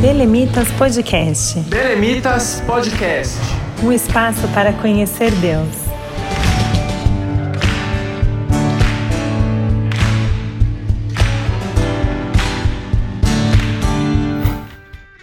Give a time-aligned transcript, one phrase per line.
[0.00, 1.60] Belemitas Podcast.
[1.68, 3.36] Belemitas Podcast.
[3.84, 5.68] Um espaço para conhecer Deus.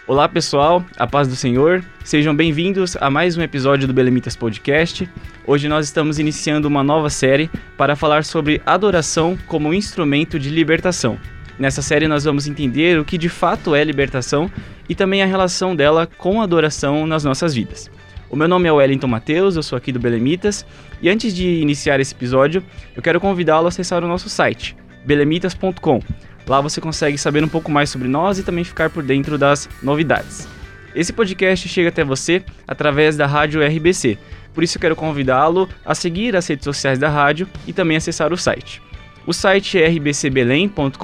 [0.06, 5.10] Olá pessoal, a paz do Senhor, sejam bem-vindos a mais um episódio do Belemitas Podcast.
[5.48, 11.18] Hoje nós estamos iniciando uma nova série para falar sobre adoração como instrumento de libertação.
[11.60, 14.50] Nessa série nós vamos entender o que de fato é libertação
[14.88, 17.90] e também a relação dela com a adoração nas nossas vidas.
[18.30, 20.66] O meu nome é Wellington Mateus, eu sou aqui do Belemitas,
[21.02, 22.64] e antes de iniciar esse episódio,
[22.96, 24.76] eu quero convidá-lo a acessar o nosso site,
[25.06, 26.02] belemitas.com.
[26.46, 29.70] Lá você consegue saber um pouco mais sobre nós e também ficar por dentro das
[29.82, 30.48] novidades.
[30.94, 34.18] Esse podcast chega até você através da rádio RBC,
[34.54, 38.34] por isso eu quero convidá-lo a seguir as redes sociais da rádio e também acessar
[38.34, 38.82] o site.
[39.28, 40.96] O site é rbcbelém.com.br,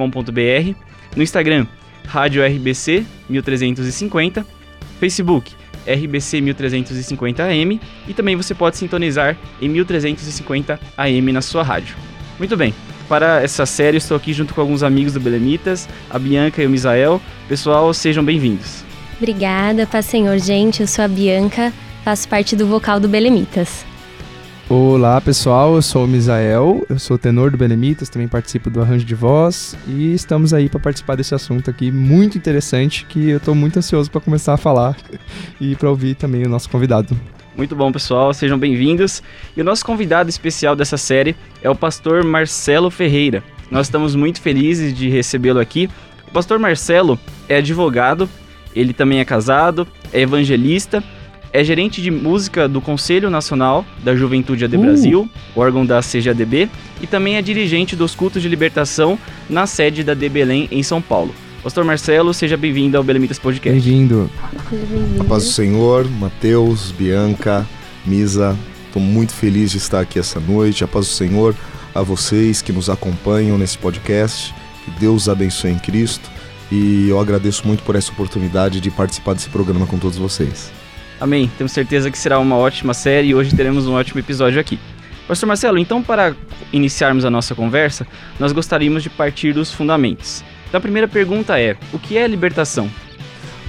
[1.13, 1.67] no Instagram,
[2.07, 4.47] Rádio RBC 1350,
[4.97, 5.53] Facebook
[5.85, 11.97] RBC 1350AM e também você pode sintonizar em 1350 AM na sua rádio.
[12.39, 12.73] Muito bem,
[13.09, 16.69] para essa série estou aqui junto com alguns amigos do Belemitas, a Bianca e o
[16.69, 17.21] Misael.
[17.49, 18.85] Pessoal, sejam bem-vindos.
[19.17, 20.37] Obrigada, Paz Senhor.
[20.39, 21.73] Gente, eu sou a Bianca,
[22.05, 23.85] faço parte do vocal do Belemitas.
[24.75, 29.05] Olá pessoal, eu sou o Misael, eu sou tenor do Benemitas, também participo do arranjo
[29.05, 33.53] de voz e estamos aí para participar desse assunto aqui muito interessante que eu estou
[33.53, 34.97] muito ansioso para começar a falar
[35.61, 37.15] e para ouvir também o nosso convidado.
[37.55, 39.21] Muito bom, pessoal, sejam bem-vindos.
[39.55, 43.43] E o nosso convidado especial dessa série é o pastor Marcelo Ferreira.
[43.69, 45.87] Nós estamos muito felizes de recebê-lo aqui.
[46.27, 48.27] O pastor Marcelo é advogado,
[48.75, 51.03] ele também é casado, é evangelista
[51.53, 54.81] é gerente de música do Conselho Nacional da Juventude AD uh.
[54.81, 56.67] Brasil, órgão da CGADB,
[56.99, 61.33] e também é dirigente dos cultos de libertação na sede da DBelém em São Paulo.
[61.61, 63.79] Pastor Marcelo, seja bem-vindo ao Belemitas Podcast.
[63.79, 64.29] Bem-vindo.
[65.19, 67.65] A paz do Senhor, Mateus, Bianca,
[68.05, 70.83] Misa, estou muito feliz de estar aqui essa noite.
[70.83, 71.55] A paz do Senhor
[71.95, 74.53] a vocês que nos acompanham nesse podcast.
[74.83, 76.29] Que Deus abençoe em Cristo.
[76.69, 80.82] E eu agradeço muito por essa oportunidade de participar desse programa com todos vocês.
[81.23, 81.49] Amém.
[81.57, 84.77] Temos certeza que será uma ótima série e hoje teremos um ótimo episódio aqui.
[85.25, 86.35] Pastor Marcelo, então para
[86.73, 88.05] iniciarmos a nossa conversa,
[88.37, 90.43] nós gostaríamos de partir dos fundamentos.
[90.67, 92.89] Então a primeira pergunta é: o que é libertação?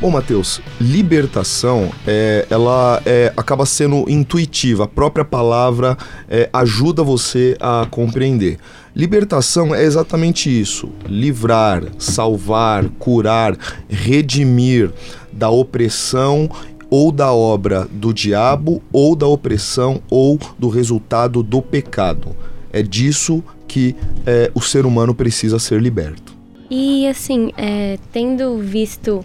[0.00, 4.82] Bom, Mateus, libertação é, ela é, acaba sendo intuitiva.
[4.82, 5.96] A própria palavra
[6.28, 8.58] é, ajuda você a compreender.
[8.96, 13.56] Libertação é exatamente isso: livrar, salvar, curar,
[13.88, 14.90] redimir
[15.32, 16.50] da opressão
[16.94, 22.36] ou da obra do diabo, ou da opressão, ou do resultado do pecado.
[22.72, 26.32] É disso que é, o ser humano precisa ser liberto.
[26.70, 29.24] E assim, é, tendo visto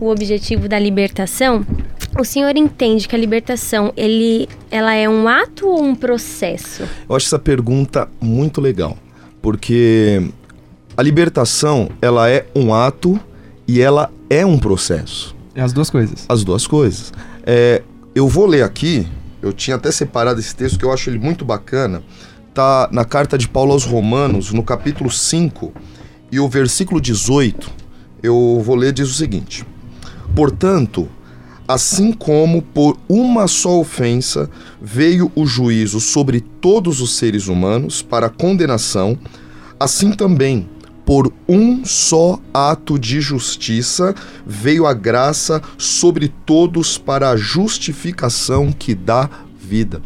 [0.00, 1.66] o objetivo da libertação,
[2.16, 6.84] o senhor entende que a libertação ele, ela é um ato ou um processo?
[7.08, 8.96] Eu acho essa pergunta muito legal,
[9.42, 10.22] porque
[10.96, 13.18] a libertação ela é um ato
[13.66, 15.36] e ela é um processo.
[15.58, 16.24] É as duas coisas.
[16.28, 17.12] As duas coisas.
[17.44, 17.82] É,
[18.14, 19.08] eu vou ler aqui,
[19.42, 22.00] eu tinha até separado esse texto que eu acho ele muito bacana.
[22.54, 25.72] Tá na carta de Paulo aos Romanos, no capítulo 5,
[26.30, 27.72] e o versículo 18,
[28.22, 29.66] eu vou ler diz o seguinte:
[30.32, 31.08] Portanto,
[31.66, 34.48] assim como por uma só ofensa
[34.80, 39.18] veio o juízo sobre todos os seres humanos para condenação,
[39.80, 40.68] assim também
[41.08, 44.14] por um só ato de justiça
[44.46, 50.02] veio a graça sobre todos para a justificação que dá vida.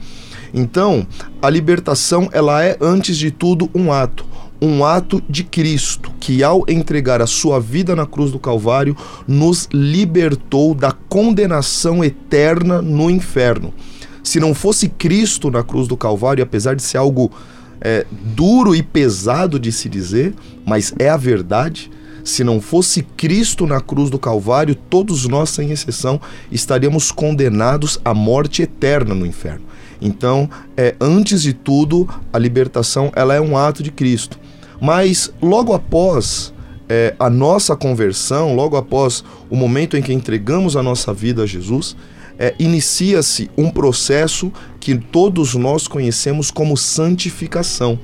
[0.54, 1.04] Então,
[1.42, 4.24] a libertação ela é antes de tudo um ato,
[4.60, 8.96] um ato de Cristo, que ao entregar a sua vida na cruz do Calvário,
[9.26, 13.74] nos libertou da condenação eterna no inferno.
[14.22, 17.32] Se não fosse Cristo na cruz do Calvário, apesar de ser algo
[17.82, 20.32] é, duro e pesado de se dizer,
[20.64, 21.90] mas é a verdade.
[22.24, 26.20] Se não fosse Cristo na cruz do Calvário, todos nós, sem exceção,
[26.52, 29.66] estaríamos condenados à morte eterna no inferno.
[30.00, 34.38] Então, é, antes de tudo, a libertação ela é um ato de Cristo.
[34.80, 36.52] Mas logo após
[36.88, 41.46] é, a nossa conversão, logo após o momento em que entregamos a nossa vida a
[41.46, 41.96] Jesus,
[42.42, 47.96] é, inicia-se um processo que todos nós conhecemos como santificação.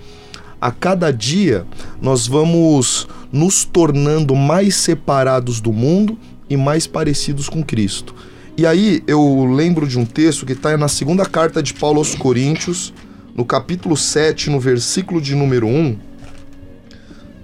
[0.60, 1.66] A cada dia
[2.00, 6.16] nós vamos nos tornando mais separados do mundo
[6.48, 8.14] e mais parecidos com Cristo.
[8.56, 12.14] E aí eu lembro de um texto que está na segunda carta de Paulo aos
[12.14, 12.94] Coríntios,
[13.34, 15.98] no capítulo 7, no versículo de número 1.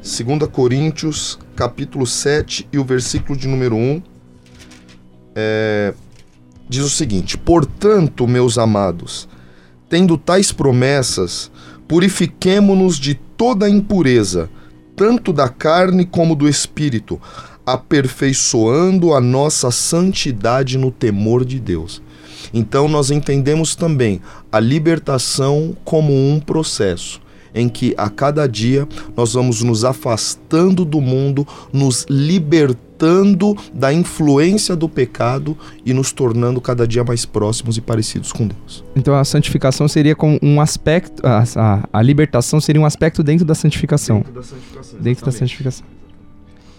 [0.00, 4.14] 2 Coríntios, capítulo 7 e o versículo de número 1
[5.35, 5.93] é,
[6.69, 9.28] diz o seguinte: Portanto, meus amados,
[9.88, 11.50] tendo tais promessas,
[11.87, 14.49] purifiquemo-nos de toda impureza,
[14.96, 17.20] tanto da carne como do espírito,
[17.66, 22.02] aperfeiçoando a nossa santidade no temor de Deus.
[22.52, 24.20] Então, nós entendemos também
[24.52, 27.20] a libertação como um processo
[27.55, 32.94] em que a cada dia nós vamos nos afastando do mundo, nos libertando
[33.72, 38.84] da influência do pecado e nos tornando cada dia mais próximos e parecidos com Deus.
[38.96, 43.44] Então a santificação seria como um aspecto, a, a, a libertação seria um aspecto dentro
[43.44, 44.18] da santificação.
[44.18, 44.98] Dentro da santificação.
[45.00, 45.86] Dentro da santificação.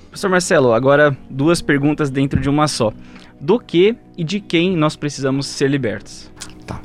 [0.10, 2.94] Professor Marcelo, agora duas perguntas dentro de uma só.
[3.40, 6.32] Do que e de quem nós precisamos ser libertos?
[6.66, 6.82] Tá.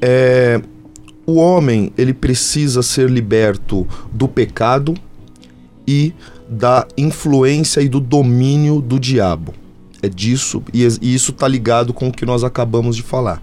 [0.00, 0.60] É,
[1.24, 4.94] o homem ele precisa ser liberto do pecado
[5.86, 6.12] e
[6.48, 9.54] da influência e do domínio do diabo.
[10.02, 13.40] É disso, e, isso está ligado com o que nós acabamos de falar.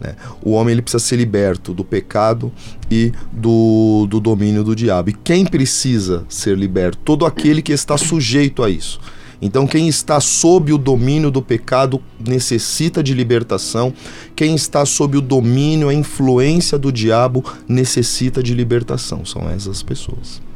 [0.00, 0.14] Né?
[0.42, 2.52] O homem ele precisa ser liberto do pecado
[2.90, 5.10] e do, do domínio do diabo.
[5.10, 6.98] E quem precisa ser liberto?
[7.04, 9.00] Todo aquele que está sujeito a isso.
[9.40, 13.92] Então, quem está sob o domínio do pecado necessita de libertação.
[14.34, 19.24] Quem está sob o domínio, a influência do diabo, necessita de libertação.
[19.24, 20.47] São essas pessoas.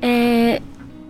[0.00, 0.60] É,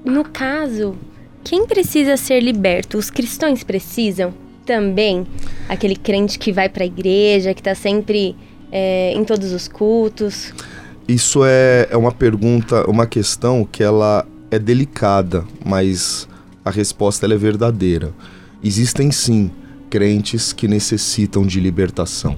[0.05, 0.97] no caso,
[1.45, 2.99] quem precisa ser liberto?
[2.99, 4.33] Os cristãos precisam
[4.65, 5.27] também?
[5.69, 8.37] Aquele crente que vai para a igreja, que está sempre
[8.71, 10.53] é, em todos os cultos?
[11.09, 16.29] Isso é, é uma pergunta, uma questão que ela é delicada, mas
[16.65, 18.13] a resposta é verdadeira.
[18.63, 19.51] Existem sim
[19.89, 22.37] crentes que necessitam de libertação.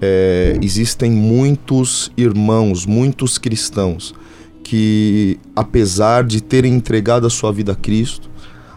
[0.00, 4.14] É, existem muitos irmãos, muitos cristãos
[4.64, 8.28] que, apesar de terem entregado a sua vida a Cristo,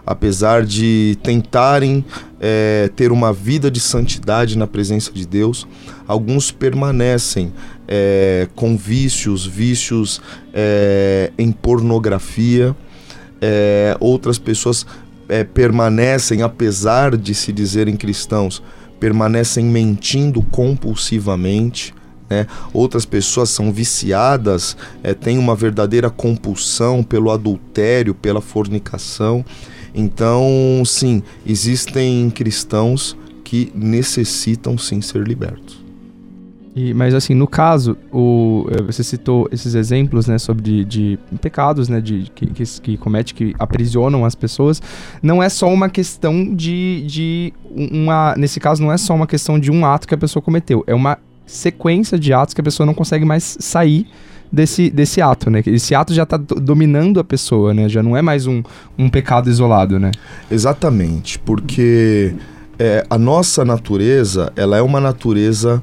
[0.06, 2.06] apesar de tentarem
[2.40, 5.68] é, ter uma vida de santidade na presença de Deus,
[6.08, 7.52] alguns permanecem
[7.88, 10.22] é, com vícios, vícios
[10.54, 12.76] é, em pornografia,
[13.42, 14.86] é, outras pessoas
[15.30, 18.62] é, permanecem, apesar de se dizerem cristãos,
[19.00, 21.94] permanecem mentindo compulsivamente.
[22.30, 22.48] Né?
[22.74, 29.46] Outras pessoas são viciadas, é, têm uma verdadeira compulsão pelo adultério, pela fornicação.
[29.94, 35.88] Então, sim, existem cristãos que necessitam sim ser libertos.
[36.78, 41.20] E, mas assim, no caso, o, eh, você citou esses exemplos, né, sobre de, de
[41.42, 44.80] pecados, né, de, que, que, que, comete, que aprisionam as pessoas.
[45.24, 49.60] Não é só uma questão de, de uma, nesse caso, não é só uma questão
[49.60, 52.86] de um ato que a pessoa cometeu, é uma sequência de atos que a pessoa
[52.86, 54.06] não consegue mais sair
[54.52, 55.64] desse, desse ato, né?
[55.66, 57.90] Esse ato já está dominando a pessoa, né?
[57.90, 58.62] Já não é mais um,
[58.98, 60.12] um pecado isolado, né?
[60.52, 62.36] Exatamente, porque
[62.78, 65.82] é, a nossa natureza, ela é uma natureza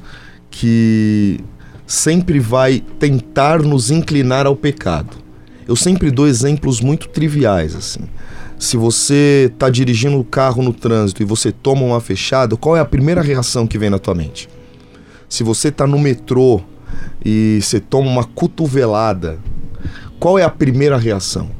[0.51, 1.41] que
[1.87, 5.17] sempre vai tentar nos inclinar ao pecado.
[5.67, 8.01] Eu sempre dou exemplos muito triviais assim.
[8.59, 12.81] Se você está dirigindo o carro no trânsito e você toma uma fechada, qual é
[12.81, 14.49] a primeira reação que vem na tua mente?
[15.35, 16.61] Se você está no metrô
[17.25, 19.41] e você toma uma cotovelada,
[20.21, 21.51] qual é a primeira reação?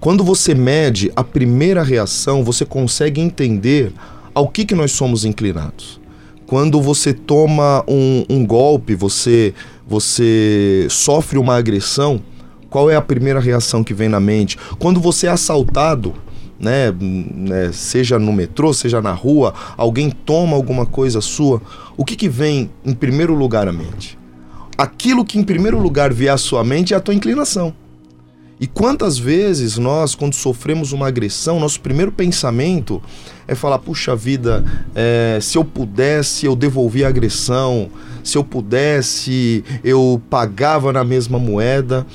[0.00, 3.92] Quando você mede a primeira reação, você consegue entender
[4.34, 6.00] ao que, que nós somos inclinados.
[6.48, 9.54] Quando você toma um, um golpe, você,
[9.86, 12.20] você sofre uma agressão,
[12.68, 14.58] qual é a primeira reação que vem na mente?
[14.80, 16.12] Quando você é assaltado,
[16.58, 21.60] né, né, seja no metrô, seja na rua, alguém toma alguma coisa sua,
[21.96, 24.18] o que, que vem em primeiro lugar à mente?
[24.76, 27.74] Aquilo que em primeiro lugar vier à sua mente é a tua inclinação.
[28.58, 33.02] E quantas vezes nós, quando sofremos uma agressão, nosso primeiro pensamento
[33.46, 37.90] é falar: puxa vida, é, se eu pudesse, eu devolvia a agressão,
[38.24, 42.06] se eu pudesse, eu pagava na mesma moeda.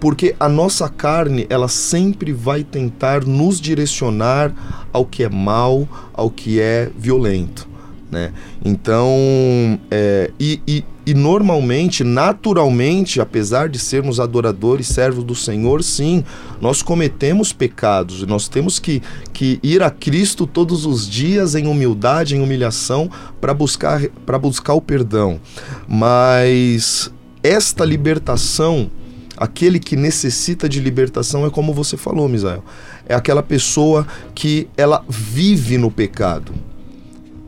[0.00, 4.52] Porque a nossa carne, ela sempre vai tentar nos direcionar
[4.92, 7.68] ao que é mal, ao que é violento.
[8.10, 8.32] Né?
[8.64, 16.24] Então, é, e, e, e, normalmente, naturalmente, apesar de sermos adoradores, servos do Senhor, sim,
[16.58, 18.22] nós cometemos pecados.
[18.26, 19.02] Nós temos que,
[19.32, 23.10] que ir a Cristo todos os dias em humildade, em humilhação,
[23.42, 24.00] para buscar,
[24.40, 25.38] buscar o perdão.
[25.86, 27.12] Mas
[27.42, 28.90] esta libertação,
[29.38, 32.64] aquele que necessita de libertação, é como você falou, Misael.
[33.08, 36.52] É aquela pessoa que ela vive no pecado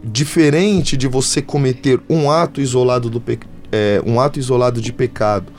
[0.03, 3.23] diferente de você cometer um ato isolado do
[3.71, 5.53] é, um ato isolado de pecado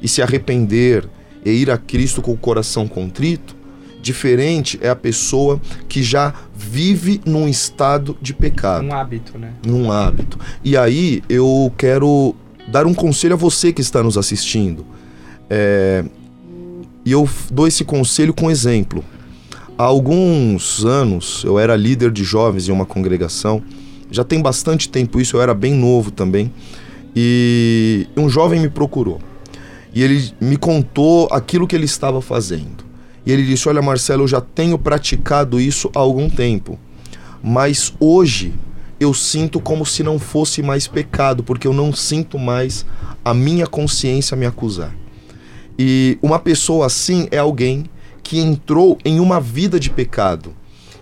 [0.00, 1.06] e se arrepender
[1.44, 3.54] e ir a Cristo com o coração contrito,
[4.02, 9.52] Diferente é a pessoa que já vive num estado de pecado, Um hábito, né?
[9.64, 10.40] num hábito.
[10.64, 12.34] E aí eu quero
[12.66, 14.84] dar um conselho a você que está nos assistindo.
[15.54, 16.02] É,
[17.04, 19.04] e eu dou esse conselho com exemplo.
[19.76, 23.62] Há alguns anos eu era líder de jovens em uma congregação.
[24.10, 26.50] Já tem bastante tempo isso, eu era bem novo também.
[27.14, 29.20] E um jovem me procurou.
[29.92, 32.82] E ele me contou aquilo que ele estava fazendo.
[33.26, 36.78] E ele disse: Olha, Marcelo, eu já tenho praticado isso há algum tempo.
[37.42, 38.54] Mas hoje
[38.98, 42.86] eu sinto como se não fosse mais pecado, porque eu não sinto mais
[43.22, 44.94] a minha consciência me acusar.
[45.78, 47.84] E uma pessoa assim é alguém
[48.22, 50.54] que entrou em uma vida de pecado.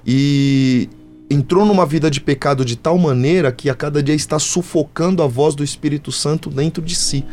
[0.07, 0.89] E
[1.29, 5.27] entrou numa vida de pecado de tal maneira que a cada dia está sufocando a
[5.27, 7.25] voz do Espírito Santo dentro de si.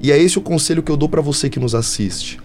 [0.00, 2.38] E é esse o conselho que eu dou para você que nos assiste.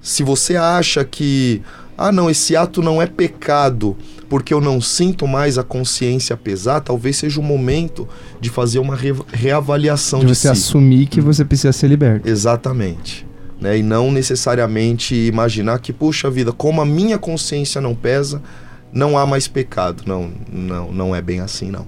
[0.00, 1.62] Se você acha que,
[1.96, 3.96] ah, não, esse ato não é pecado
[4.28, 8.08] porque eu não sinto mais a consciência pesar, talvez seja o momento
[8.40, 10.48] de fazer uma re- reavaliação De de, você si.
[10.48, 12.28] assumir que você precisa ser liberto.
[12.28, 13.25] Exatamente.
[13.60, 13.78] Né?
[13.78, 18.42] E não necessariamente imaginar que, puxa vida, como a minha consciência não pesa,
[18.92, 20.02] não há mais pecado.
[20.06, 21.86] Não, não, não é bem assim, não.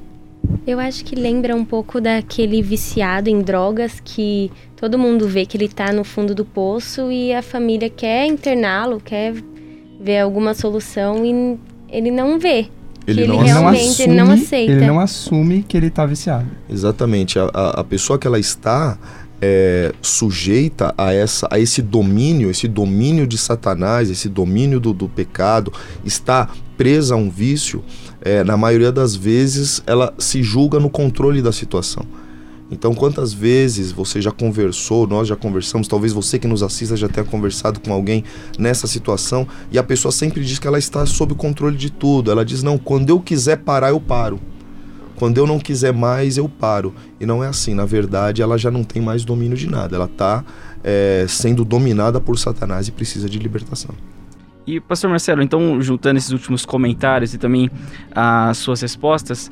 [0.67, 5.57] Eu acho que lembra um pouco daquele viciado em drogas que todo mundo vê que
[5.57, 9.35] ele tá no fundo do poço e a família quer interná-lo, quer
[10.01, 11.59] ver alguma solução e
[11.89, 12.69] ele não vê.
[13.07, 13.61] Ele que não ele assume.
[13.61, 14.73] realmente ele não aceita.
[14.73, 16.47] Ele não assume que ele tá viciado.
[16.69, 17.39] Exatamente.
[17.39, 18.99] A, a, a pessoa que ela está
[19.41, 25.09] é, sujeita a, essa, a esse domínio, esse domínio de Satanás, esse domínio do, do
[25.09, 25.73] pecado,
[26.05, 27.83] está presa a um vício,
[28.21, 32.05] é, na maioria das vezes ela se julga no controle da situação.
[32.71, 37.09] Então, quantas vezes você já conversou, nós já conversamos, talvez você que nos assista já
[37.09, 38.25] tenha conversado com alguém
[38.59, 42.31] nessa situação, e a pessoa sempre diz que ela está sob controle de tudo.
[42.31, 44.39] Ela diz: Não, quando eu quiser parar, eu paro.
[45.19, 46.95] Quando eu não quiser mais, eu paro.
[47.21, 47.75] E não é assim.
[47.75, 49.97] Na verdade, ela já não tem mais domínio de nada.
[49.97, 50.45] Ela está
[51.29, 53.95] sendo dominada por Satanás e precisa de libertação.
[54.69, 57.71] E, pastor Marcelo, então, juntando esses últimos comentários e também
[58.15, 59.51] as suas respostas,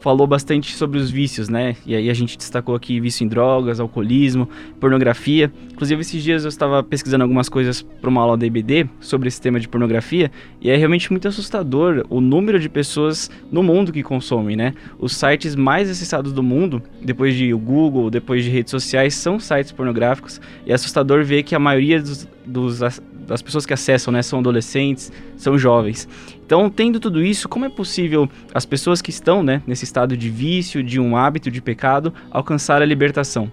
[0.00, 1.76] falou bastante sobre os vícios, né?
[1.86, 4.48] E aí a gente destacou aqui vício em drogas, alcoolismo,
[4.80, 5.52] pornografia.
[5.72, 9.40] Inclusive, esses dias eu estava pesquisando algumas coisas para uma aula da IBD sobre esse
[9.40, 14.02] tema de pornografia, e é realmente muito assustador o número de pessoas no mundo que
[14.02, 14.74] consomem, né?
[14.98, 19.70] Os sites mais acessados do mundo, depois de Google, depois de redes sociais, são sites
[19.70, 22.82] pornográficos, e é assustador ver que a maioria dos, dos
[23.26, 26.08] das pessoas que acessam, né, são adolescentes, são jovens.
[26.44, 30.30] Então, tendo tudo isso, como é possível as pessoas que estão, né, nesse estado de
[30.30, 33.50] vício, de um hábito de pecado, alcançar a libertação?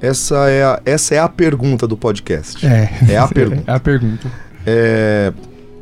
[0.00, 2.66] Essa é a, essa é a pergunta do podcast.
[2.66, 2.90] É.
[3.08, 3.64] É a pergunta.
[3.66, 4.30] É a pergunta.
[4.66, 5.32] É,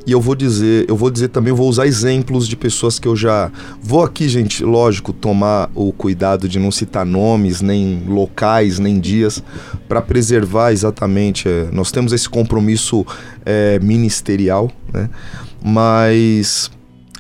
[0.06, 3.14] e eu vou dizer, eu vou dizer também, vou usar exemplos de pessoas que eu
[3.14, 8.98] já vou aqui, gente, lógico, tomar o cuidado de não citar nomes, nem locais, nem
[8.98, 9.42] dias,
[9.88, 11.48] para preservar exatamente.
[11.48, 13.06] é, nós temos esse compromisso
[13.44, 15.08] é, ministerial, né?
[15.64, 16.70] Mas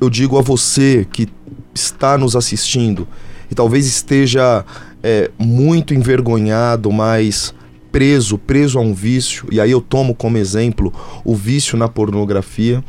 [0.00, 1.28] eu digo a você que
[1.72, 3.06] está nos assistindo
[3.48, 4.64] e talvez esteja
[5.02, 7.54] é, muito envergonhado, mas
[7.92, 12.82] preso, preso a um vício, e aí eu tomo como exemplo o vício na pornografia,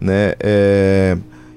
[0.00, 0.34] né?
[0.38, 1.16] É,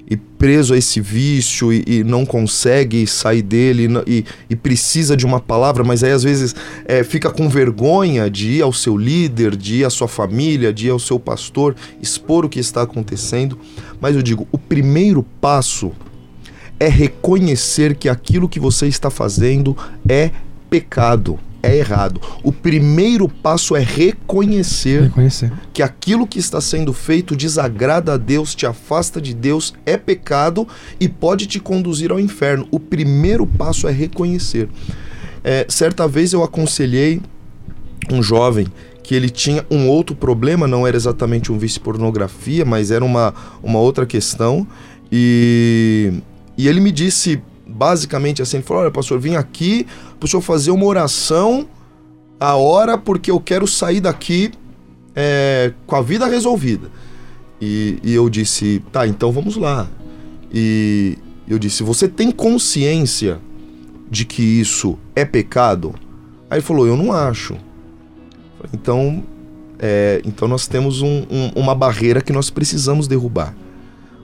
[0.09, 5.25] e preso a esse vício e, e não consegue sair dele e, e, precisa de
[5.25, 6.53] uma palavra, mas aí às vezes
[6.85, 10.87] é, fica com vergonha de ir ao seu líder, de ir à sua família, de
[10.87, 13.57] ir ao seu pastor, expor o que está acontecendo.
[13.99, 15.91] Mas eu digo, o primeiro passo
[16.79, 19.75] é reconhecer que aquilo que você está fazendo
[20.07, 20.31] é
[20.69, 22.21] pecado é errado.
[22.43, 28.53] O primeiro passo é reconhecer, reconhecer, que aquilo que está sendo feito desagrada a Deus,
[28.53, 30.67] te afasta de Deus, é pecado
[30.99, 32.67] e pode te conduzir ao inferno.
[32.69, 34.67] O primeiro passo é reconhecer.
[35.41, 37.21] É, certa vez eu aconselhei
[38.11, 38.67] um jovem
[39.01, 43.33] que ele tinha um outro problema, não era exatamente um vício pornografia, mas era uma,
[43.61, 44.67] uma outra questão.
[45.11, 46.13] E,
[46.57, 49.85] e ele me disse basicamente assim, ele falou, olha pastor, vim aqui
[50.23, 51.67] para o senhor fazer uma oração
[52.39, 54.51] a hora porque eu quero sair daqui
[55.13, 56.89] é, com a vida resolvida.
[57.59, 59.89] E, e, eu disse, tá, então vamos lá.
[60.53, 63.37] E eu disse, você tem consciência
[64.09, 65.93] de que isso é pecado?
[66.49, 67.57] Aí ele falou, eu não acho.
[68.73, 69.23] Então,
[69.77, 73.53] é, então nós temos um, um, uma barreira que nós precisamos derrubar.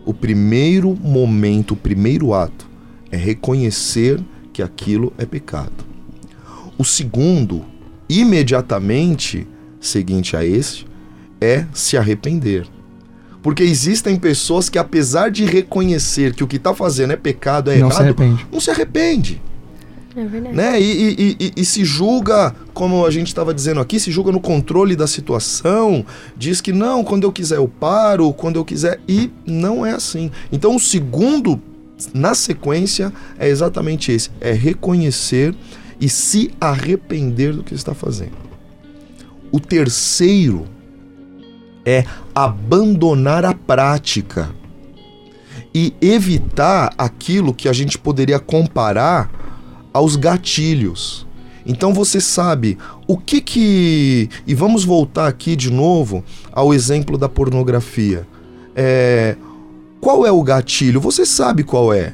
[0.06, 2.70] O primeiro momento, o primeiro ato
[3.12, 5.89] é reconhecer que aquilo é pecado.
[6.80, 7.64] O segundo,
[8.08, 9.46] imediatamente
[9.82, 10.88] seguinte a este,
[11.42, 12.66] é se arrepender.
[13.42, 17.78] Porque existem pessoas que, apesar de reconhecer que o que está fazendo é pecado, é
[17.78, 18.48] não errado, se arrepende.
[18.52, 19.42] não se arrepende.
[20.16, 20.56] É verdade.
[20.56, 20.82] Né?
[20.82, 24.40] E, e- e- e se julga, como a gente estava dizendo aqui, se julga no
[24.42, 26.06] controle da situação,
[26.36, 29.00] diz que não, quando eu quiser eu paro, quando eu quiser.
[29.08, 30.30] E não é assim.
[30.52, 31.62] Então o segundo,
[32.14, 35.56] na sequência, é exatamente esse: é reconhecer
[36.00, 38.38] e se arrepender do que está fazendo.
[39.52, 40.66] O terceiro
[41.86, 44.50] é abandonar a prática
[45.74, 49.32] e evitar aquilo que a gente poderia comparar
[49.94, 51.28] aos gatilhos.
[51.66, 52.78] Então você sabe
[53.08, 54.30] o que que.
[54.48, 58.28] E vamos voltar aqui de novo ao exemplo da pornografia.
[58.76, 59.36] É,
[60.00, 61.02] qual é o gatilho?
[61.02, 62.14] Você sabe qual é.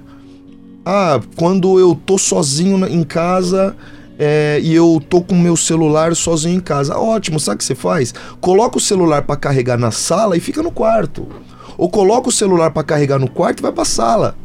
[0.86, 3.76] Ah, quando eu tô sozinho em casa
[4.20, 6.98] é, e eu tô com meu celular sozinho em casa.
[6.98, 8.14] Ótimo, sabe o que você faz?
[8.40, 11.28] Coloca o celular para carregar na sala e fica no quarto.
[11.78, 14.38] Ou coloca o celular para carregar no quarto e vai para sala.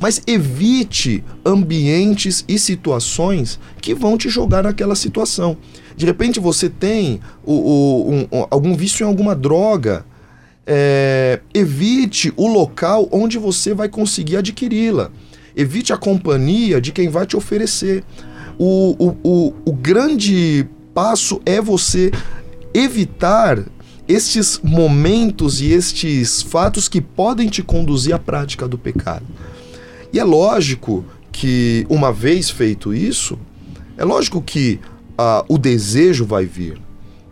[0.00, 5.58] Mas evite ambientes e situações que vão te jogar naquela situação.
[5.94, 10.06] De repente você tem o, o- um- algum vício em alguma droga.
[10.66, 15.10] É, evite o local onde você vai conseguir adquiri-la.
[15.56, 18.04] Evite a companhia de quem vai te oferecer.
[18.58, 22.10] O, o, o, o grande passo é você
[22.74, 23.64] evitar
[24.06, 29.24] estes momentos e estes fatos que podem te conduzir à prática do pecado.
[30.12, 33.38] E é lógico que, uma vez feito isso,
[33.96, 34.80] é lógico que
[35.16, 36.80] ah, o desejo vai vir.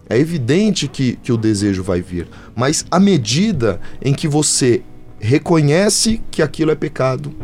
[0.08, 2.28] É evidente que, que o desejo vai vir.
[2.54, 4.82] Mas à medida em que você
[5.18, 7.34] reconhece que aquilo é pecado,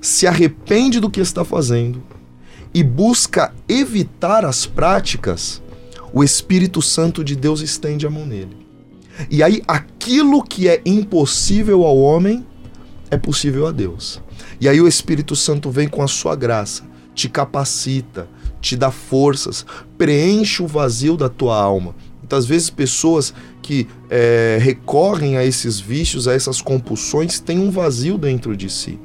[0.00, 2.02] se arrepende do que está fazendo
[2.72, 5.62] e busca evitar as práticas,
[6.12, 8.56] o Espírito Santo de Deus estende a mão nele.
[9.28, 12.46] E aí aquilo que é impossível ao homem
[13.10, 14.22] é possível a Deus.
[14.60, 18.28] E aí o Espírito Santo vem com a sua graça, te capacita,
[18.60, 19.66] te dá forças,
[19.98, 21.94] preenche o vazio da tua alma.
[22.18, 28.16] Muitas vezes pessoas que eh, recorrem a esses vícios, a essas compulsões, têm um vazio
[28.16, 28.98] dentro de si.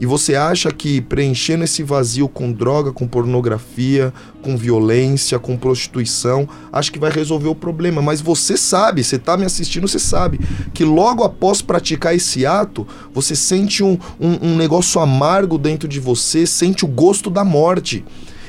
[0.00, 6.48] E você acha que preenchendo esse vazio com droga, com pornografia, com violência, com prostituição,
[6.72, 8.02] acha que vai resolver o problema.
[8.02, 10.40] Mas você sabe, você está me assistindo, você sabe
[10.72, 16.00] que logo após praticar esse ato, você sente um, um, um negócio amargo dentro de
[16.00, 18.04] você, sente o gosto da morte.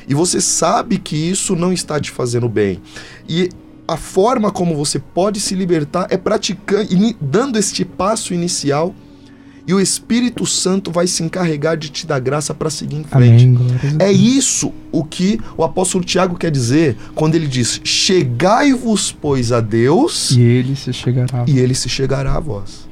[0.07, 2.81] E você sabe que isso não está te fazendo bem.
[3.27, 3.49] E
[3.87, 6.87] a forma como você pode se libertar é praticando,
[7.21, 8.95] dando este passo inicial
[9.67, 13.45] e o Espírito Santo vai se encarregar de te dar graça para seguir em frente.
[13.45, 13.57] Amém.
[13.99, 19.59] É isso o que o apóstolo Tiago quer dizer quando ele diz: Chegai-vos, pois, a
[19.61, 21.43] Deus, E ele se chegará.
[21.47, 22.87] e ele se chegará a vós.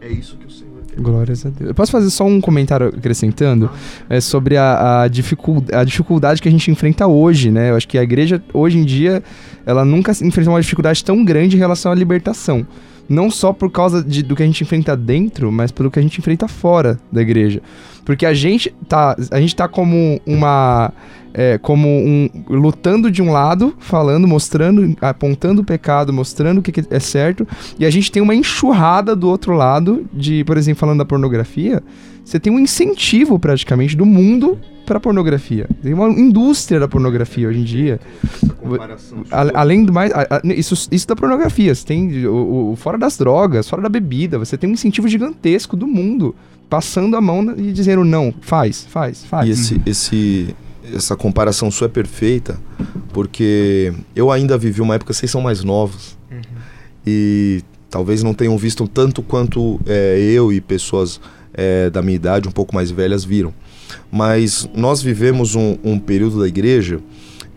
[0.00, 0.68] É isso que o Senhor.
[0.98, 1.68] Glórias a Deus.
[1.68, 3.70] Eu posso fazer só um comentário acrescentando
[4.10, 7.70] é, sobre a, a, dificul- a dificuldade que a gente enfrenta hoje, né?
[7.70, 9.22] Eu acho que a igreja, hoje em dia,
[9.64, 12.66] ela nunca enfrentou uma dificuldade tão grande em relação à libertação.
[13.08, 16.02] Não só por causa de- do que a gente enfrenta dentro, mas pelo que a
[16.02, 17.62] gente enfrenta fora da igreja.
[18.04, 20.92] Porque a gente tá, a gente tá como uma.
[21.34, 22.28] é, como um.
[22.48, 27.46] lutando de um lado, falando, mostrando, apontando o pecado, mostrando o que, que é certo,
[27.78, 31.82] e a gente tem uma enxurrada do outro lado, de, por exemplo, falando da pornografia,
[32.24, 35.68] você tem um incentivo praticamente do mundo pra pornografia.
[35.82, 38.00] Tem uma indústria da pornografia hoje em dia.
[38.58, 39.22] Comparação.
[39.30, 42.96] A- além do mais, a- a- isso, isso da pornografia, você tem o, o- fora
[42.98, 46.34] das drogas, fora da bebida, você tem um incentivo gigantesco do mundo
[46.68, 49.46] passando a mão e dizendo não, faz, faz, faz.
[49.48, 50.56] E esse, esse,
[50.94, 52.58] essa comparação sua é perfeita,
[53.12, 56.16] porque eu ainda vivi uma época, vocês são mais novos,
[57.06, 61.20] e talvez não tenham visto tanto quanto é, eu e pessoas
[61.54, 63.52] é, da minha idade, um pouco mais velhas, viram.
[64.10, 67.00] Mas nós vivemos um, um período da igreja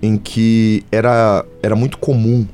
[0.01, 2.45] em que era, era muito comum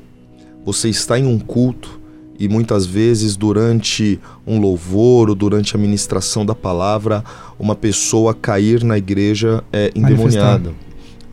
[0.64, 1.98] você estar em um culto
[2.38, 7.24] e muitas vezes durante um louvor ou durante a ministração da palavra,
[7.58, 10.72] uma pessoa cair na igreja é, endemoniada.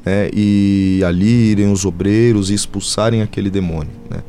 [0.04, 0.30] Né?
[0.34, 3.92] E ali irem os obreiros e expulsarem aquele demônio.
[4.10, 4.24] Né?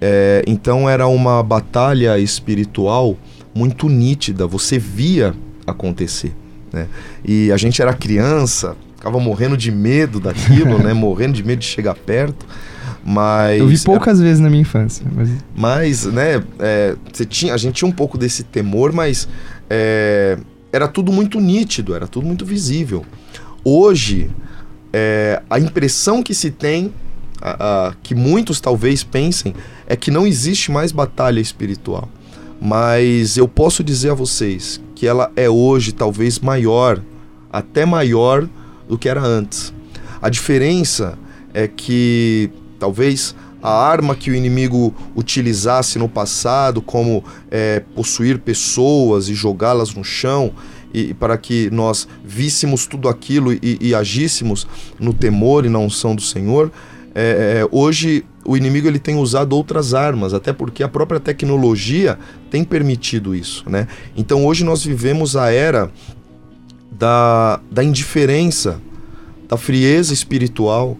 [0.00, 3.16] É, então era uma batalha espiritual
[3.54, 5.34] muito nítida, você via
[5.66, 6.34] acontecer.
[6.72, 6.86] Né?
[7.24, 10.92] E a gente era criança, ficava morrendo de medo daquilo, né?
[10.94, 12.46] morrendo de medo de chegar perto.
[13.04, 17.56] Mas Eu vi poucas vezes na minha infância, mas mas, né, é, você tinha, a
[17.56, 19.28] gente tinha um pouco desse temor, mas
[19.68, 20.38] é,
[20.72, 23.04] era tudo muito nítido, era tudo muito visível.
[23.64, 24.30] Hoje,
[24.92, 26.92] é, a impressão que se tem,
[27.40, 29.52] a- a- que muitos talvez pensem,
[29.88, 32.08] é que não existe mais batalha espiritual.
[32.64, 37.02] mas eu posso dizer a vocês que ela é hoje talvez maior,
[37.52, 38.48] até maior
[38.88, 39.74] do que era antes.
[40.22, 41.18] A diferença
[41.52, 49.28] é que talvez a arma que o inimigo utilizasse no passado, como é, possuir pessoas
[49.28, 50.52] e jogá-las no chão,
[50.94, 54.68] e para que nós víssemos tudo aquilo e, e agíssemos
[55.00, 56.70] no temor e na unção do Senhor,
[57.12, 62.18] é, é, hoje o inimigo ele tem usado outras armas, até porque a própria tecnologia
[62.50, 63.86] tem permitido isso, né?
[64.16, 65.90] Então hoje nós vivemos a era
[66.90, 68.80] da, da indiferença,
[69.48, 70.96] da frieza espiritual.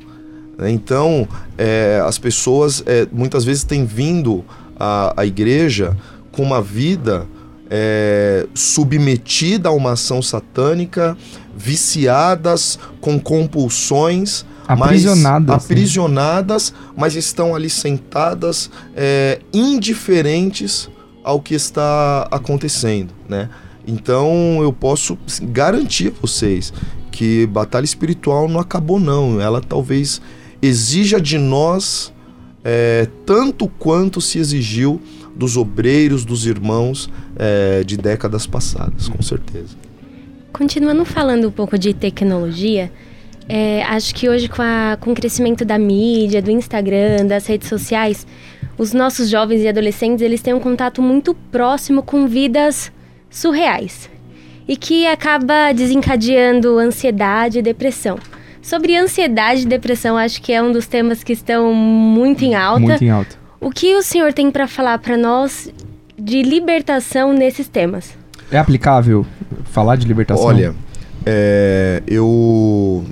[0.59, 0.71] Né?
[0.71, 1.29] Então
[1.59, 4.45] é, as pessoas é, muitas vezes têm vindo
[4.79, 5.97] à, à igreja
[6.31, 7.27] com uma vida
[7.71, 11.17] é, submetida a uma ação satânica,
[11.57, 20.89] viciadas, com compulsões, aprisionadas, mas, aprisionadas, mas estão ali sentadas, é, indiferentes
[21.25, 23.49] ao que está acontecendo, né?
[23.87, 26.73] Então eu posso garantir a vocês
[27.11, 30.21] que batalha espiritual não acabou não, ela talvez
[30.61, 32.13] exija de nós
[32.65, 35.01] é, tanto quanto se exigiu
[35.35, 39.77] dos obreiros, dos irmãos é, de décadas passadas, com certeza.
[40.53, 42.93] Continuando falando um pouco de tecnologia,
[43.49, 47.69] é, acho que hoje com, a, com o crescimento da mídia, do Instagram, das redes
[47.69, 48.27] sociais,
[48.79, 52.91] os nossos jovens e adolescentes eles têm um contato muito próximo com vidas
[53.31, 54.09] surreais
[54.67, 58.19] e que acaba desencadeando ansiedade e depressão.
[58.61, 62.81] Sobre ansiedade e depressão, acho que é um dos temas que estão muito em alta.
[62.81, 63.37] Muito em alta.
[63.61, 65.73] O que o senhor tem para falar para nós
[66.17, 68.17] de libertação nesses temas?
[68.51, 69.27] É aplicável
[69.65, 70.45] falar de libertação?
[70.45, 70.75] Olha,
[71.27, 73.05] é, eu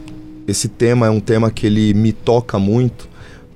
[0.51, 3.09] esse tema é um tema que ele me toca muito,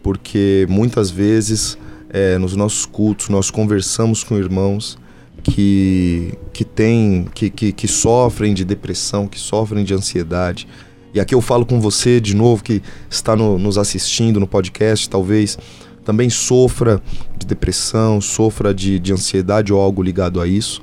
[0.02, 1.76] porque muitas vezes
[2.08, 4.96] é, nos nossos cultos nós conversamos com irmãos
[5.42, 10.68] que, que, tem, que, que, que sofrem de depressão, que sofrem de ansiedade.
[11.12, 12.80] E aqui eu falo com você de novo, que
[13.10, 15.58] está no, nos assistindo no podcast, talvez
[16.04, 17.02] também sofra
[17.36, 20.82] de depressão, sofra de, de ansiedade ou algo ligado a isso.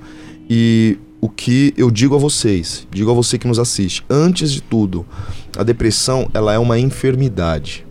[0.49, 4.59] E o que eu digo a vocês, digo a você que nos assiste, antes de
[4.59, 5.05] tudo,
[5.55, 7.85] a depressão ela é uma enfermidade.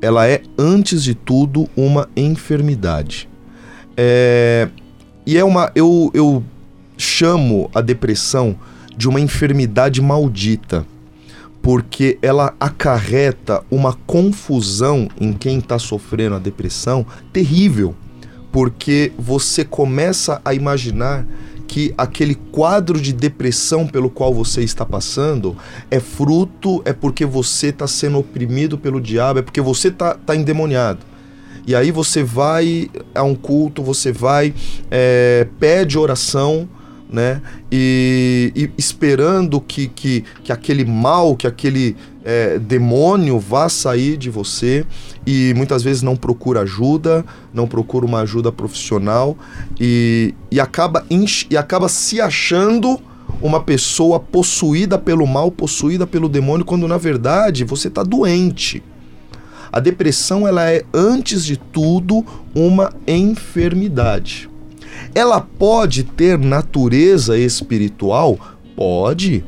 [0.00, 3.28] Ela é, antes de tudo, uma enfermidade.
[3.96, 4.68] É,
[5.26, 5.70] e é uma.
[5.74, 6.42] Eu, eu
[6.96, 8.56] chamo a depressão
[8.96, 10.86] de uma enfermidade maldita,
[11.60, 17.94] porque ela acarreta uma confusão em quem está sofrendo a depressão terrível,
[18.52, 21.26] porque você começa a imaginar
[21.66, 25.56] que aquele quadro de depressão pelo qual você está passando
[25.90, 30.36] é fruto, é porque você está sendo oprimido pelo diabo, é porque você está tá
[30.36, 31.00] endemoniado.
[31.66, 34.54] E aí você vai a um culto, você vai,
[34.90, 36.68] é, pede oração,
[37.10, 37.40] né?
[37.72, 44.30] E, e, esperando que, que, que aquele mal, que aquele é, demônio vá sair de
[44.30, 44.86] você
[45.26, 49.36] e muitas vezes não procura ajuda, não procura uma ajuda profissional
[49.78, 51.04] e, e, acaba,
[51.50, 52.98] e acaba se achando
[53.42, 58.82] uma pessoa possuída pelo mal, possuída pelo demônio, quando na verdade você está doente.
[59.70, 64.48] A depressão ela é antes de tudo uma enfermidade.
[65.14, 68.38] Ela pode ter natureza espiritual?
[68.76, 69.44] Pode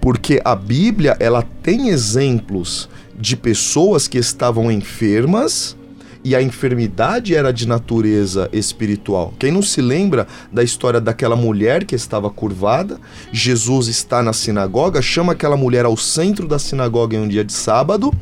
[0.00, 5.76] porque a Bíblia ela tem exemplos de pessoas que estavam enfermas
[6.24, 9.32] e a enfermidade era de natureza espiritual.
[9.38, 13.00] Quem não se lembra da história daquela mulher que estava curvada?
[13.32, 17.52] Jesus está na sinagoga, chama aquela mulher ao centro da sinagoga em um dia de
[17.52, 18.12] sábado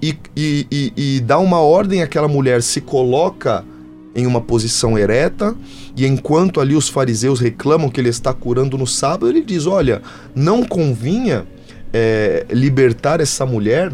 [0.00, 3.64] e, e, e, e dá uma ordem àquela mulher, se coloca
[4.14, 5.54] em uma posição ereta,
[5.96, 10.02] e enquanto ali os fariseus reclamam que ele está curando no sábado, ele diz: Olha,
[10.34, 11.46] não convinha
[11.92, 13.92] é, libertar essa mulher,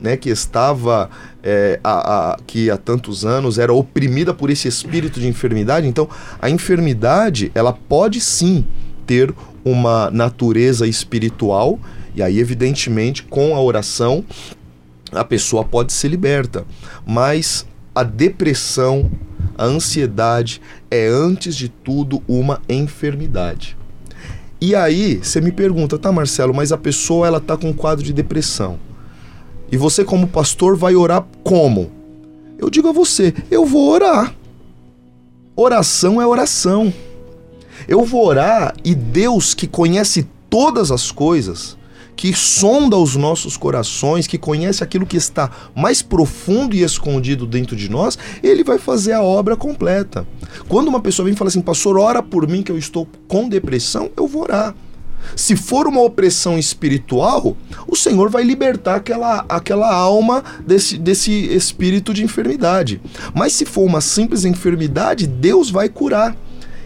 [0.00, 1.10] né, que estava
[1.42, 5.86] é, a, a, que há tantos anos era oprimida por esse espírito de enfermidade.
[5.86, 6.08] Então,
[6.40, 8.64] a enfermidade ela pode sim
[9.06, 11.78] ter uma natureza espiritual,
[12.14, 14.24] e aí, evidentemente, com a oração,
[15.12, 16.64] a pessoa pode ser liberta.
[17.06, 19.10] Mas a depressão,
[19.56, 20.60] a ansiedade
[20.90, 23.76] é, antes de tudo, uma enfermidade.
[24.60, 28.04] E aí, você me pergunta, tá, Marcelo, mas a pessoa ela tá com um quadro
[28.04, 28.78] de depressão.
[29.72, 31.90] E você, como pastor, vai orar como?
[32.58, 34.34] Eu digo a você, eu vou orar.
[35.56, 36.92] Oração é oração.
[37.88, 41.76] Eu vou orar e Deus, que conhece todas as coisas,
[42.20, 47.74] que sonda os nossos corações, que conhece aquilo que está mais profundo e escondido dentro
[47.74, 50.28] de nós, ele vai fazer a obra completa.
[50.68, 53.48] Quando uma pessoa vem e fala assim, pastor, ora por mim que eu estou com
[53.48, 54.74] depressão, eu vou orar.
[55.34, 57.56] Se for uma opressão espiritual,
[57.88, 63.00] o Senhor vai libertar aquela, aquela alma desse, desse espírito de enfermidade.
[63.34, 66.36] Mas se for uma simples enfermidade, Deus vai curar.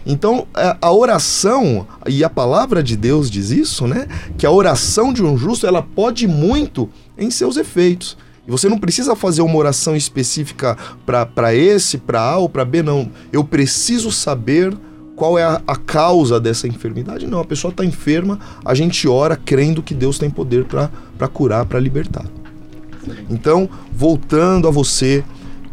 [0.05, 4.07] Então, a oração, e a palavra de Deus diz isso, né?
[4.37, 6.87] Que a oração de um justo, ela pode muito
[7.17, 8.15] em seus efeitos.
[8.47, 12.83] E você não precisa fazer uma oração específica para esse, para A ou para B,
[12.83, 13.09] não.
[13.33, 14.77] Eu preciso saber
[15.15, 17.25] qual é a, a causa dessa enfermidade.
[17.25, 21.65] Não, a pessoa está enferma, a gente ora crendo que Deus tem poder para curar,
[21.65, 22.25] para libertar.
[23.29, 25.23] Então, voltando a você,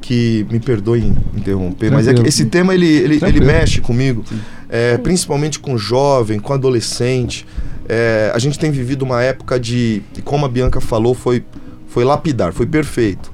[0.02, 0.98] que me perdoe
[1.34, 1.94] interromper, Tranquilo.
[1.94, 4.24] mas é que esse tema ele, ele, ele mexe comigo,
[4.68, 7.46] é, principalmente com jovem, com adolescente.
[7.88, 11.44] É, a gente tem vivido uma época de, como a Bianca falou, foi,
[11.86, 13.32] foi lapidar, foi perfeito.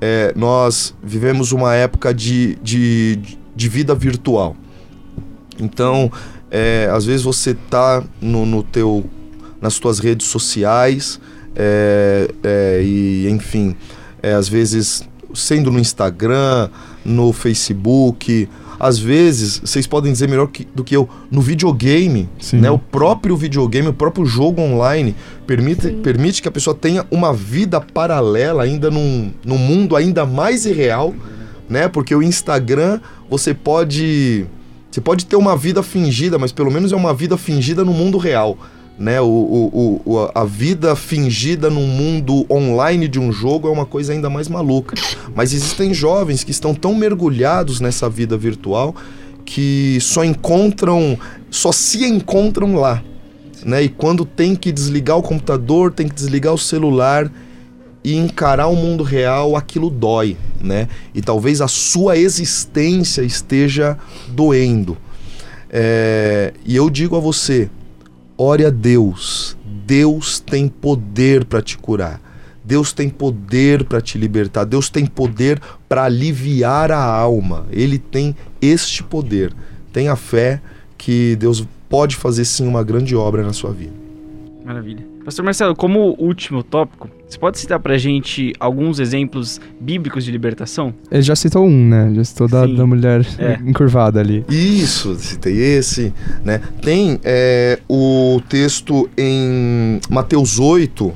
[0.00, 3.18] É, nós vivemos uma época de, de,
[3.54, 4.56] de vida virtual.
[5.60, 6.10] Então,
[6.50, 9.04] é, às vezes você tá no, no teu,
[9.60, 11.20] nas tuas redes sociais
[11.56, 13.74] é, é, e, enfim,
[14.22, 15.02] é, às vezes
[15.34, 16.68] sendo no Instagram,
[17.04, 22.58] no Facebook, às vezes, vocês podem dizer melhor que, do que eu, no videogame, Sim.
[22.58, 22.70] né?
[22.70, 25.14] O próprio videogame, o próprio jogo online
[25.46, 30.66] permite, permite que a pessoa tenha uma vida paralela ainda num, num mundo ainda mais
[30.66, 31.14] irreal,
[31.68, 31.88] né?
[31.88, 34.46] Porque o Instagram, você pode
[34.90, 38.16] você pode ter uma vida fingida, mas pelo menos é uma vida fingida no mundo
[38.16, 38.56] real.
[38.98, 39.20] Né?
[39.20, 44.12] O, o, o, a vida fingida no mundo online de um jogo é uma coisa
[44.12, 44.96] ainda mais maluca.
[45.34, 48.94] Mas existem jovens que estão tão mergulhados nessa vida virtual
[49.44, 51.18] que só encontram,
[51.50, 53.02] só se encontram lá.
[53.64, 53.84] Né?
[53.84, 57.30] E quando tem que desligar o computador, tem que desligar o celular
[58.04, 60.88] e encarar o mundo real, aquilo dói, né?
[61.14, 63.96] E talvez a sua existência esteja
[64.28, 64.94] doendo.
[65.70, 67.70] É, e eu digo a você,
[68.36, 69.56] ore a Deus.
[69.86, 72.20] Deus tem poder para te curar.
[72.64, 74.64] Deus tem poder para te libertar.
[74.64, 77.66] Deus tem poder para aliviar a alma.
[77.70, 79.52] Ele tem este poder.
[79.92, 80.62] Tenha fé
[80.96, 83.92] que Deus pode fazer sim uma grande obra na sua vida.
[84.64, 85.06] Maravilha.
[85.24, 90.94] Pastor Marcelo, como último tópico, você pode citar pra gente alguns exemplos bíblicos de libertação?
[91.10, 92.12] Ele já citou um, né?
[92.14, 93.58] Já citou da, da mulher é.
[93.66, 94.44] encurvada ali.
[94.48, 96.60] Isso, citei esse, né?
[96.80, 101.12] Tem é, o texto em Mateus 8,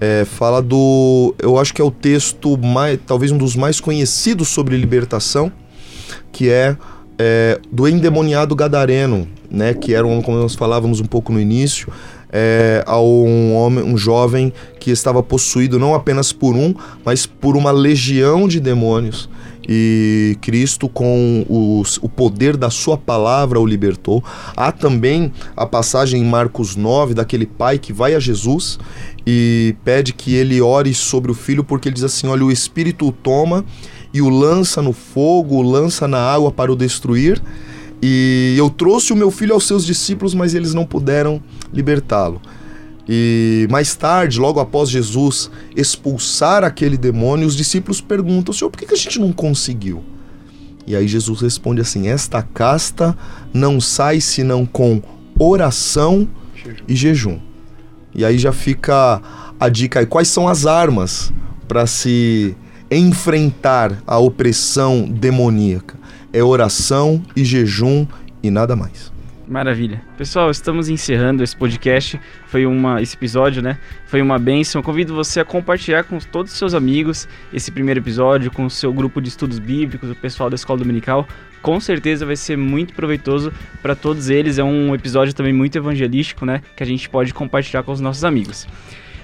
[0.00, 1.34] é, fala do.
[1.38, 2.98] Eu acho que é o texto mais.
[3.04, 5.50] talvez um dos mais conhecidos sobre libertação,
[6.30, 6.76] que é,
[7.18, 9.74] é do endemoniado gadareno, né?
[9.74, 11.92] Que era um, como nós falávamos um pouco no início,
[12.32, 17.56] é, a um homem, um jovem que estava possuído não apenas por um, mas por
[17.56, 19.28] uma legião de demônios.
[19.68, 24.22] E Cristo, com os, o poder da sua palavra, o libertou.
[24.56, 28.78] Há também a passagem em Marcos 9 daquele pai que vai a Jesus
[29.26, 33.08] e pede que ele ore sobre o filho, porque ele diz assim: Olha, o espírito
[33.08, 33.64] o toma
[34.14, 37.42] e o lança no fogo, o lança na água para o destruir.
[38.00, 41.42] E eu trouxe o meu filho aos seus discípulos, mas eles não puderam
[41.76, 42.40] libertá-lo.
[43.08, 48.92] E mais tarde, logo após Jesus expulsar aquele demônio, os discípulos perguntam: Senhor, por que
[48.92, 50.02] a gente não conseguiu?
[50.86, 53.16] E aí Jesus responde assim: Esta casta
[53.54, 55.00] não sai senão com
[55.38, 56.84] oração jejum.
[56.88, 57.38] e jejum.
[58.14, 59.22] E aí já fica
[59.60, 61.32] a dica aí: quais são as armas
[61.68, 62.56] para se
[62.90, 65.96] enfrentar a opressão demoníaca?
[66.36, 68.06] é oração e jejum
[68.42, 69.10] e nada mais.
[69.46, 70.02] Maravilha.
[70.18, 72.20] Pessoal, estamos encerrando esse podcast.
[72.46, 73.78] Foi uma esse episódio, né?
[74.06, 74.82] Foi uma benção.
[74.82, 78.92] convido você a compartilhar com todos os seus amigos esse primeiro episódio, com o seu
[78.92, 81.28] grupo de estudos bíblicos, o pessoal da escola dominical.
[81.62, 84.58] Com certeza vai ser muito proveitoso para todos eles.
[84.58, 86.60] É um episódio também muito evangelístico, né?
[86.76, 88.66] Que a gente pode compartilhar com os nossos amigos.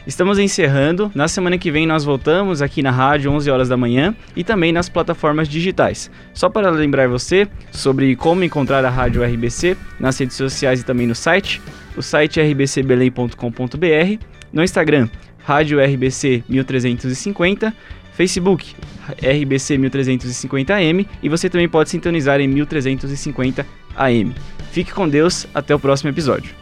[0.07, 1.13] Estamos encerrando.
[1.15, 4.73] Na semana que vem nós voltamos aqui na rádio 11 horas da manhã e também
[4.73, 6.11] nas plataformas digitais.
[6.35, 11.07] Só para lembrar você sobre como encontrar a rádio RBC nas redes sociais e também
[11.07, 11.63] no site.
[11.97, 15.09] O site é rbcbelém.com.br, no Instagram
[15.45, 17.75] Rádio RBC 1350,
[18.13, 18.75] Facebook
[19.19, 24.35] RBC 1350AM e você também pode sintonizar em 1350 AM.
[24.71, 26.62] Fique com Deus, até o próximo episódio.